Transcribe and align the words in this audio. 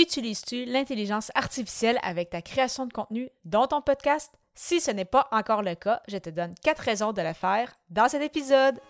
Utilises-tu 0.00 0.64
l'intelligence 0.64 1.30
artificielle 1.34 1.98
avec 2.02 2.30
ta 2.30 2.40
création 2.40 2.86
de 2.86 2.92
contenu 2.92 3.28
dans 3.44 3.66
ton 3.66 3.82
podcast? 3.82 4.32
Si 4.54 4.80
ce 4.80 4.90
n'est 4.90 5.04
pas 5.04 5.28
encore 5.30 5.62
le 5.62 5.74
cas, 5.74 6.00
je 6.08 6.16
te 6.16 6.30
donne 6.30 6.54
quatre 6.62 6.80
raisons 6.80 7.12
de 7.12 7.20
le 7.20 7.34
faire 7.34 7.70
dans 7.90 8.08
cet 8.08 8.22
épisode. 8.22 8.80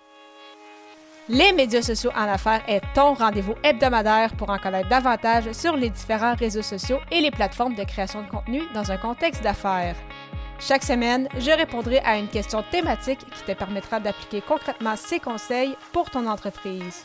Les 1.28 1.52
médias 1.52 1.82
sociaux 1.82 2.12
en 2.14 2.28
affaires 2.28 2.62
est 2.68 2.82
ton 2.94 3.14
rendez-vous 3.14 3.56
hebdomadaire 3.64 4.36
pour 4.36 4.50
en 4.50 4.58
connaître 4.58 4.88
davantage 4.88 5.50
sur 5.50 5.76
les 5.76 5.90
différents 5.90 6.36
réseaux 6.36 6.62
sociaux 6.62 7.00
et 7.11 7.20
les 7.20 7.32
plateformes 7.32 7.74
de 7.74 7.82
création 7.82 8.22
de 8.22 8.29
contenu 8.29 8.62
dans 8.72 8.92
un 8.92 8.96
contexte 8.96 9.42
d'affaires. 9.42 9.96
Chaque 10.61 10.84
semaine, 10.84 11.29
je 11.38 11.50
répondrai 11.50 11.98
à 12.00 12.18
une 12.18 12.29
question 12.29 12.62
thématique 12.70 13.27
qui 13.34 13.42
te 13.42 13.52
permettra 13.58 13.98
d'appliquer 13.98 14.42
concrètement 14.42 14.95
ces 14.95 15.18
conseils 15.18 15.74
pour 15.92 16.08
ton 16.08 16.29
entreprise. 16.29 17.04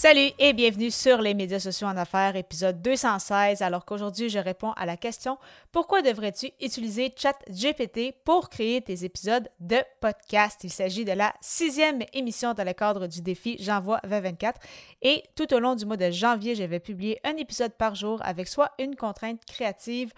Salut 0.00 0.30
et 0.38 0.52
bienvenue 0.52 0.92
sur 0.92 1.20
les 1.20 1.34
médias 1.34 1.58
sociaux 1.58 1.88
en 1.88 1.96
affaires, 1.96 2.36
épisode 2.36 2.80
216, 2.82 3.62
alors 3.62 3.84
qu'aujourd'hui 3.84 4.28
je 4.28 4.38
réponds 4.38 4.70
à 4.76 4.86
la 4.86 4.96
question 4.96 5.38
pourquoi 5.72 6.02
devrais-tu 6.02 6.52
utiliser 6.60 7.12
ChatGPT 7.16 8.14
pour 8.24 8.48
créer 8.48 8.80
tes 8.80 9.04
épisodes 9.04 9.48
de 9.58 9.78
podcast? 10.00 10.60
Il 10.62 10.70
s'agit 10.70 11.04
de 11.04 11.10
la 11.10 11.34
sixième 11.40 12.04
émission 12.12 12.54
dans 12.54 12.62
le 12.62 12.74
cadre 12.74 13.08
du 13.08 13.22
défi 13.22 13.56
J'envoie 13.58 13.98
2024 14.04 14.60
et 15.02 15.24
tout 15.34 15.52
au 15.52 15.58
long 15.58 15.74
du 15.74 15.84
mois 15.84 15.96
de 15.96 16.12
janvier, 16.12 16.54
je 16.54 16.62
vais 16.62 16.78
publier 16.78 17.18
un 17.24 17.36
épisode 17.36 17.72
par 17.72 17.96
jour 17.96 18.20
avec 18.22 18.46
soit 18.46 18.70
une 18.78 18.94
contrainte 18.94 19.44
créative 19.46 20.12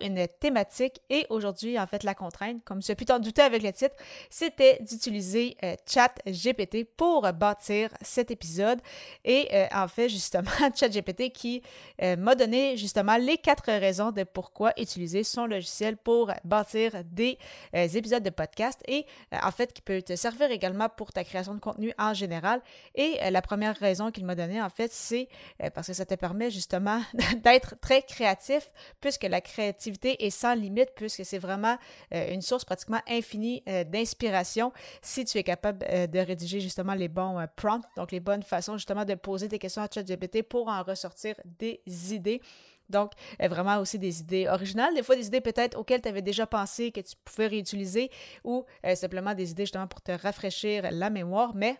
une 0.00 0.26
thématique. 0.40 1.00
Et 1.10 1.26
aujourd'hui, 1.30 1.78
en 1.78 1.86
fait, 1.86 2.02
la 2.02 2.14
contrainte, 2.14 2.64
comme 2.64 2.80
tu 2.80 2.90
as 2.90 2.94
pu 2.94 3.04
t'en 3.04 3.18
douter 3.18 3.42
avec 3.42 3.62
le 3.62 3.72
titre, 3.72 3.94
c'était 4.30 4.78
d'utiliser 4.80 5.56
euh, 5.62 5.74
ChatGPT 5.86 6.84
pour 6.96 7.22
bâtir 7.32 7.90
cet 8.00 8.30
épisode. 8.30 8.80
Et 9.24 9.48
euh, 9.52 9.66
en 9.72 9.88
fait, 9.88 10.08
justement, 10.08 10.50
ChatGPT 10.74 11.30
qui 11.30 11.62
euh, 12.02 12.16
m'a 12.16 12.34
donné 12.34 12.76
justement 12.76 13.16
les 13.16 13.38
quatre 13.38 13.70
raisons 13.70 14.10
de 14.10 14.24
pourquoi 14.24 14.72
utiliser 14.78 15.22
son 15.22 15.46
logiciel 15.46 15.96
pour 15.96 16.32
bâtir 16.44 16.92
des 17.04 17.38
épisodes 17.72 18.22
de 18.22 18.30
podcast 18.30 18.80
et 18.88 19.06
en 19.32 19.50
fait 19.50 19.72
qui 19.72 19.82
peut 19.82 20.02
te 20.02 20.16
servir 20.16 20.50
également 20.50 20.88
pour 20.88 21.12
ta 21.12 21.24
création 21.24 21.54
de 21.54 21.60
contenu 21.60 21.92
en 21.98 22.14
général. 22.14 22.60
Et 22.94 23.18
la 23.30 23.42
première 23.42 23.76
raison 23.76 24.10
qu'il 24.10 24.24
m'a 24.24 24.34
donnée, 24.34 24.60
en 24.60 24.70
fait, 24.70 24.92
c'est 24.92 25.28
parce 25.74 25.88
que 25.88 25.92
ça 25.92 26.06
te 26.06 26.14
permet 26.14 26.50
justement 26.50 27.02
d'être 27.44 27.78
très 27.80 28.02
créatif 28.02 28.70
puisque 29.00 29.24
la 29.24 29.40
créativité 29.40 29.75
est 30.02 30.30
sans 30.30 30.54
limite 30.54 30.90
puisque 30.94 31.24
c'est 31.24 31.38
vraiment 31.38 31.76
euh, 32.14 32.32
une 32.32 32.42
source 32.42 32.64
pratiquement 32.64 33.00
infinie 33.08 33.62
euh, 33.68 33.84
d'inspiration 33.84 34.72
si 35.02 35.24
tu 35.24 35.38
es 35.38 35.42
capable 35.42 35.86
euh, 35.90 36.06
de 36.06 36.18
rédiger 36.18 36.60
justement 36.60 36.94
les 36.94 37.08
bons 37.08 37.46
prompts, 37.56 37.84
donc 37.96 38.12
les 38.12 38.20
bonnes 38.20 38.42
façons 38.42 38.76
justement 38.76 39.04
de 39.04 39.14
poser 39.14 39.48
des 39.48 39.58
questions 39.58 39.82
à 39.82 39.88
ChatGPT 39.92 40.42
pour 40.42 40.68
en 40.68 40.82
ressortir 40.82 41.34
des 41.58 41.80
idées. 42.12 42.40
Donc, 42.88 43.14
vraiment 43.40 43.78
aussi 43.78 43.98
des 43.98 44.20
idées 44.20 44.46
originales, 44.46 44.94
des 44.94 45.02
fois 45.02 45.16
des 45.16 45.26
idées 45.26 45.40
peut-être 45.40 45.76
auxquelles 45.76 46.02
tu 46.02 46.08
avais 46.08 46.22
déjà 46.22 46.46
pensé 46.46 46.92
que 46.92 47.00
tu 47.00 47.16
pouvais 47.24 47.48
réutiliser 47.48 48.12
ou 48.44 48.64
simplement 48.94 49.34
des 49.34 49.50
idées 49.50 49.64
justement 49.64 49.88
pour 49.88 50.00
te 50.02 50.12
rafraîchir 50.12 50.88
la 50.92 51.10
mémoire, 51.10 51.52
mais 51.56 51.76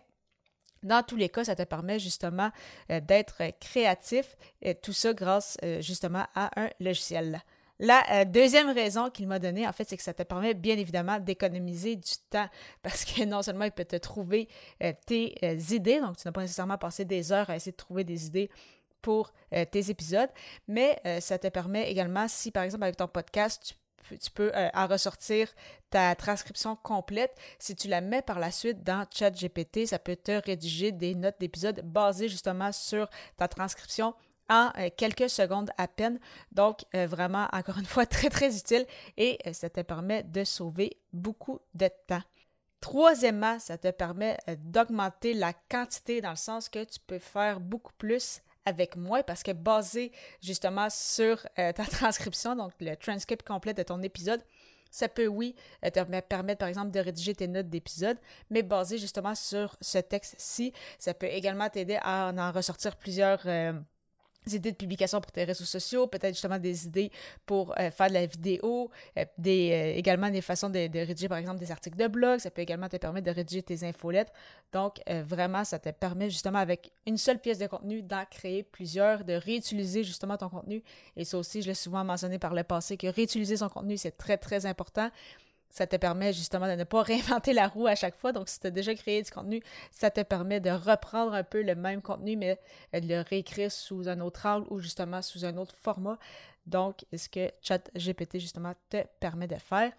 dans 0.83 1.03
tous 1.03 1.15
les 1.15 1.29
cas, 1.29 1.45
ça 1.45 1.55
te 1.55 1.63
permet 1.63 1.97
justement 1.97 2.51
d'être 2.89 3.41
créatif, 3.61 4.35
tout 4.83 4.91
ça 4.91 5.13
grâce 5.13 5.57
justement 5.79 6.25
à 6.35 6.51
un 6.59 6.69
logiciel. 6.81 7.41
La 7.79 8.03
euh, 8.11 8.25
deuxième 8.25 8.71
raison 8.71 9.09
qu'il 9.09 9.27
m'a 9.27 9.39
donnée, 9.39 9.67
en 9.67 9.71
fait, 9.71 9.87
c'est 9.87 9.97
que 9.97 10.03
ça 10.03 10.13
te 10.13 10.23
permet 10.23 10.53
bien 10.53 10.77
évidemment 10.77 11.19
d'économiser 11.19 11.95
du 11.95 12.11
temps 12.29 12.49
parce 12.81 13.05
que 13.05 13.23
non 13.23 13.41
seulement 13.41 13.65
il 13.65 13.71
peut 13.71 13.85
te 13.85 13.97
trouver 13.97 14.47
euh, 14.83 14.93
tes 15.05 15.35
euh, 15.43 15.55
idées, 15.71 15.99
donc 15.99 16.17
tu 16.17 16.27
n'as 16.27 16.31
pas 16.31 16.41
nécessairement 16.41 16.77
passé 16.77 17.05
des 17.05 17.31
heures 17.31 17.49
à 17.49 17.55
essayer 17.55 17.71
de 17.71 17.77
trouver 17.77 18.03
des 18.03 18.25
idées 18.25 18.49
pour 19.01 19.31
tes 19.71 19.89
épisodes, 19.89 20.29
mais 20.67 20.99
ça 21.21 21.37
te 21.37 21.47
permet 21.47 21.89
également, 21.89 22.27
si 22.27 22.51
par 22.51 22.63
exemple 22.63 22.83
avec 22.83 22.97
ton 22.97 23.07
podcast, 23.07 23.77
tu 24.19 24.31
peux 24.31 24.51
en 24.73 24.87
ressortir 24.87 25.47
ta 25.91 26.13
transcription 26.15 26.75
complète. 26.75 27.33
Si 27.57 27.73
tu 27.73 27.87
la 27.87 28.01
mets 28.01 28.21
par 28.21 28.37
la 28.39 28.51
suite 28.51 28.83
dans 28.83 29.05
ChatGPT, 29.09 29.85
ça 29.85 29.97
peut 29.97 30.17
te 30.17 30.43
rédiger 30.45 30.91
des 30.91 31.15
notes 31.15 31.37
d'épisodes 31.39 31.79
basées 31.85 32.27
justement 32.27 32.73
sur 32.73 33.07
ta 33.37 33.47
transcription 33.47 34.13
en 34.49 34.71
euh, 34.77 34.89
quelques 34.95 35.29
secondes 35.29 35.71
à 35.77 35.87
peine. 35.87 36.19
Donc, 36.51 36.85
euh, 36.95 37.07
vraiment, 37.07 37.47
encore 37.53 37.77
une 37.77 37.85
fois, 37.85 38.05
très, 38.05 38.29
très 38.29 38.57
utile 38.57 38.85
et 39.17 39.39
euh, 39.45 39.53
ça 39.53 39.69
te 39.69 39.81
permet 39.81 40.23
de 40.23 40.43
sauver 40.43 40.97
beaucoup 41.13 41.59
de 41.73 41.89
temps. 42.07 42.23
Troisièmement, 42.79 43.57
ça 43.59 43.77
te 43.77 43.89
permet 43.89 44.37
d'augmenter 44.59 45.33
la 45.33 45.51
quantité 45.69 46.21
dans 46.21 46.29
le 46.29 46.35
sens 46.35 46.69
que 46.69 46.83
tu 46.83 46.99
peux 46.99 47.17
faire 47.17 47.59
beaucoup 47.59 47.93
plus 47.97 48.41
avec 48.65 48.95
moins 48.95 49.23
parce 49.23 49.41
que 49.41 49.51
basé 49.51 50.11
justement 50.43 50.87
sur 50.91 51.41
ta 51.55 51.73
transcription, 51.73 52.55
donc 52.55 52.73
le 52.79 52.95
transcript 52.95 53.45
complet 53.47 53.73
de 53.73 53.81
ton 53.81 54.03
épisode, 54.03 54.43
ça 54.91 55.09
peut, 55.09 55.25
oui, 55.25 55.55
te 55.81 55.89
permettre, 55.89 56.57
par 56.59 56.67
exemple, 56.67 56.91
de 56.91 56.99
rédiger 56.99 57.33
tes 57.33 57.47
notes 57.47 57.67
d'épisode, 57.67 58.17
mais 58.51 58.61
basé 58.61 58.99
justement 58.99 59.33
sur 59.33 59.75
ce 59.81 59.97
texte-ci, 59.97 60.71
ça 60.99 61.15
peut 61.15 61.25
également 61.25 61.69
t'aider 61.69 61.97
à 62.03 62.31
en 62.31 62.51
ressortir 62.51 62.95
plusieurs 62.95 63.41
idées 64.55 64.71
de 64.71 64.77
publication 64.77 65.21
pour 65.21 65.31
tes 65.31 65.43
réseaux 65.43 65.65
sociaux, 65.65 66.07
peut-être 66.07 66.33
justement 66.33 66.59
des 66.59 66.85
idées 66.85 67.11
pour 67.45 67.77
euh, 67.79 67.91
faire 67.91 68.09
de 68.09 68.13
la 68.13 68.25
vidéo, 68.25 68.89
euh, 69.17 69.21
euh, 69.23 69.93
également 69.95 70.29
des 70.29 70.41
façons 70.41 70.69
de, 70.69 71.05
rédiger 71.05 71.27
par 71.27 71.37
exemple 71.37 71.59
des 71.59 71.71
articles 71.71 71.97
de 71.97 72.07
blog, 72.07 72.39
ça 72.39 72.51
peut 72.51 72.61
également 72.61 72.89
te 72.89 72.97
permettre 72.97 73.27
de 73.27 73.31
rédiger 73.31 73.63
tes 73.63 73.83
infolettes. 73.83 74.31
Donc 74.73 74.99
vraiment, 75.07 75.63
ça 75.63 75.79
te 75.79 75.89
permet 75.89 76.29
justement 76.29 76.59
avec 76.59 76.91
une 77.05 77.17
seule 77.17 77.39
pièce 77.39 77.57
de 77.57 77.67
contenu 77.67 78.01
d'en 78.01 78.25
créer 78.29 78.63
plusieurs, 78.63 79.23
de 79.23 79.33
réutiliser 79.33 80.03
justement 80.03 80.35
ton 80.35 80.49
contenu. 80.49 80.83
Et 81.15 81.23
ça 81.23 81.37
aussi, 81.37 81.61
je 81.61 81.67
l'ai 81.67 81.73
souvent 81.73 82.03
mentionné 82.03 82.37
par 82.37 82.53
le 82.53 82.63
passé, 82.63 82.97
que 82.97 83.07
réutiliser 83.07 83.57
son 83.57 83.69
contenu, 83.69 83.95
c'est 83.97 84.17
très 84.17 84.37
très 84.37 84.65
important 84.65 85.09
ça 85.69 85.87
te 85.87 85.95
permet 85.95 86.33
justement 86.33 86.67
de 86.67 86.75
ne 86.75 86.83
pas 86.83 87.01
réinventer 87.03 87.53
la 87.53 87.67
roue 87.67 87.87
à 87.87 87.95
chaque 87.95 88.15
fois. 88.15 88.31
Donc, 88.31 88.49
si 88.49 88.59
tu 88.59 88.67
as 88.67 88.71
déjà 88.71 88.93
créé 88.95 89.21
du 89.21 89.31
contenu, 89.31 89.61
ça 89.91 90.09
te 90.09 90.21
permet 90.21 90.59
de 90.59 90.69
reprendre 90.69 91.33
un 91.33 91.43
peu 91.43 91.61
le 91.61 91.75
même 91.75 92.01
contenu, 92.01 92.35
mais 92.35 92.59
euh, 92.93 92.99
de 92.99 93.07
le 93.07 93.21
réécrire 93.21 93.71
sous 93.71 94.07
un 94.09 94.19
autre 94.19 94.45
angle 94.45 94.67
ou 94.69 94.79
justement 94.79 95.21
sous 95.21 95.45
un 95.45 95.57
autre 95.57 95.75
format. 95.77 96.17
Donc, 96.65 97.05
ce 97.15 97.29
que 97.29 97.51
ChatGPT 97.61 98.39
justement 98.39 98.73
te 98.89 99.03
permet 99.19 99.47
de 99.47 99.55
faire. 99.55 99.91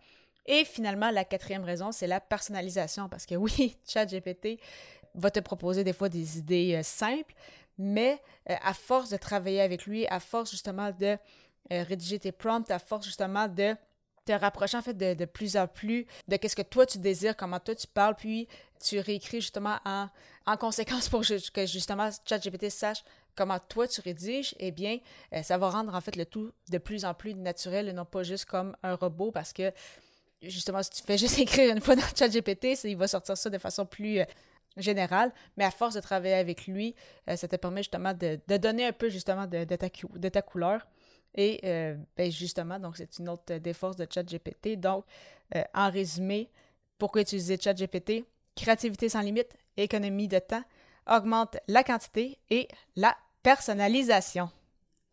Et 0.47 0.65
finalement, 0.65 1.11
la 1.11 1.25
quatrième 1.25 1.65
raison, 1.65 1.93
c'est 1.93 2.07
la 2.07 2.21
personnalisation. 2.21 3.09
Parce 3.09 3.27
que 3.27 3.35
oui, 3.35 3.77
ChatGPT 3.87 4.61
va 5.15 5.31
te 5.31 5.41
proposer 5.41 5.85
des 5.85 5.93
fois 5.93 6.09
des 6.09 6.39
idées 6.39 6.75
euh, 6.77 6.83
simples, 6.83 7.35
mais 7.79 8.21
euh, 8.51 8.55
à 8.63 8.75
force 8.75 9.11
de 9.11 9.17
travailler 9.17 9.61
avec 9.61 9.87
lui, 9.87 10.07
à 10.09 10.21
force 10.21 10.51
justement 10.51 10.91
de 10.91 11.17
rédiger 11.71 12.19
tes 12.19 12.33
prompts, 12.33 12.71
à 12.71 12.79
force 12.79 13.05
justement 13.05 13.47
de 13.47 13.77
te 14.29 14.41
rapprocher 14.41 14.77
en 14.77 14.83
fait 14.83 14.95
de, 14.95 15.25
plus 15.25 15.57
en 15.57 15.67
plus 15.67 16.07
de 16.29 16.37
qu'est-ce 16.37 16.57
que 16.57 16.63
toi 16.63 16.87
tu 16.87 16.99
désires, 16.99 17.37
comment 17.37 17.61
toi 17.61 17.75
tu 17.75 17.87
parles, 17.87 18.15
puis 18.15 18.49
tu 18.83 18.99
réécris 19.01 19.41
justement 19.41 19.79
en, 19.85 20.09
en 20.47 20.57
conséquence 20.57 21.09
pour 21.09 21.23
que 21.23 21.67
justement 21.67 22.11
ChatGPT 22.25 22.71
sache 22.71 23.03
comment 23.39 23.59
toi 23.61 23.87
tu 23.87 24.01
rédiges, 24.01 24.55
eh 24.59 24.73
bien, 24.73 24.99
euh, 25.33 25.43
ça 25.43 25.59
va 25.59 25.71
rendre 25.71 25.95
en 25.95 26.01
fait 26.01 26.17
le 26.17 26.27
tout 26.27 26.53
de 26.71 26.79
plus 26.79 27.05
en 27.05 27.15
plus 27.15 27.35
naturel 27.35 27.89
et 27.89 27.93
non 27.93 28.05
pas 28.05 28.25
juste 28.25 28.47
comme 28.47 28.77
un 28.83 28.97
robot 28.97 29.31
parce 29.31 29.53
que 29.53 29.73
justement, 30.43 30.83
si 30.83 30.91
tu 30.91 31.03
fais 31.03 31.17
juste 31.17 31.39
écrire 31.47 31.73
une 31.73 31.81
fois 31.81 31.95
dans 31.95 32.03
ChatGPT, 32.17 32.85
il 32.85 32.97
va 32.97 33.07
sortir 33.07 33.37
ça 33.37 33.49
de 33.49 33.59
façon 33.59 33.87
plus 33.87 34.19
euh, 34.19 34.25
générale, 34.77 35.33
mais 35.57 35.65
à 35.65 35.71
force 35.71 35.95
de 35.95 36.01
travailler 36.01 36.35
avec 36.35 36.67
lui, 36.67 36.97
euh, 37.31 37.37
ça 37.37 37.47
te 37.47 37.55
permet 37.55 37.83
justement 37.83 38.13
de, 38.13 38.41
donner 38.59 38.87
un 38.87 38.93
peu 38.93 39.09
justement 39.09 39.47
de, 39.47 39.65
de, 39.65 39.77
ta, 39.77 39.87
de 39.89 40.29
ta 40.29 40.43
couleur. 40.43 40.87
Et 41.35 41.61
euh, 41.65 41.97
ben 42.17 42.31
justement, 42.31 42.79
donc 42.79 42.97
c'est 42.97 43.19
une 43.19 43.29
autre 43.29 43.57
défense 43.59 43.97
de 43.97 44.07
ChatGPT. 44.09 44.79
Donc, 44.79 45.05
euh, 45.55 45.63
en 45.75 45.91
résumé, 45.91 46.51
pourquoi 46.99 47.23
utiliser 47.23 47.59
ChatGPT? 47.59 48.25
Créativité 48.57 49.09
sans 49.09 49.21
limite, 49.21 49.55
économie 49.77 50.29
de 50.29 50.39
temps, 50.39 50.65
augmente 51.07 51.57
la 51.69 51.85
quantité 51.85 52.39
et 52.51 52.69
la 52.97 53.17
personnalisation. 53.43 54.51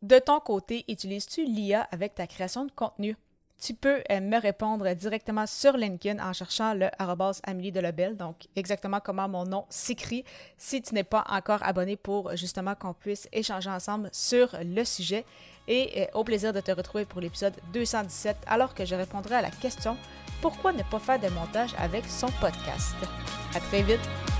De 0.01 0.19
ton 0.19 0.39
côté, 0.39 0.83
utilises-tu 0.87 1.45
l'IA 1.45 1.81
avec 1.91 2.15
ta 2.15 2.27
création 2.27 2.65
de 2.65 2.71
contenu? 2.71 3.15
Tu 3.61 3.73
peux 3.73 4.01
euh, 4.11 4.19
me 4.19 4.39
répondre 4.39 4.93
directement 4.93 5.47
sur 5.47 5.77
LinkedIn 5.77 6.23
en 6.23 6.33
cherchant 6.33 6.73
le 6.73 6.89
arrobas 6.99 7.39
Amélie 7.43 7.71
Delebel, 7.71 8.17
donc 8.17 8.35
exactement 8.55 8.99
comment 8.99 9.29
mon 9.29 9.45
nom 9.45 9.65
s'écrit, 9.69 10.25
si 10.57 10.81
tu 10.81 10.93
n'es 10.93 11.03
pas 11.03 11.23
encore 11.29 11.63
abonné 11.63 11.95
pour 11.95 12.35
justement 12.35 12.75
qu'on 12.75 12.93
puisse 12.93 13.27
échanger 13.31 13.69
ensemble 13.69 14.09
sur 14.11 14.55
le 14.61 14.83
sujet. 14.83 15.25
et 15.67 16.03
euh, 16.03 16.05
au 16.13 16.23
plaisir 16.23 16.53
de 16.53 16.59
te 16.59 16.71
retrouver 16.71 17.05
pour 17.05 17.21
l'épisode 17.21 17.55
217 17.73 18.37
alors 18.45 18.75
que 18.75 18.85
je 18.85 18.93
répondrai 18.93 19.35
à 19.35 19.41
la 19.41 19.51
question 19.51 19.97
pourquoi 20.41 20.73
ne 20.73 20.83
pas 20.83 20.99
faire 20.99 21.19
de 21.19 21.29
montage 21.29 21.73
avec 21.79 22.05
son 22.05 22.27
podcast? 22.39 22.95
À 23.55 23.59
très 23.59 23.81
vite! 23.81 24.34